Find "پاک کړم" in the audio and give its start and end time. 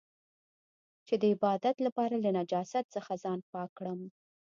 3.51-3.99